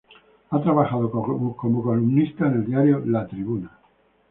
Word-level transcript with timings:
Ha 0.49 0.57
trabajado 0.63 1.11
como 1.11 1.55
columnista 1.83 2.47
en 2.47 2.53
el 2.55 2.65
diario 2.65 3.05
La 3.05 3.27
Tribuna. 3.27 3.77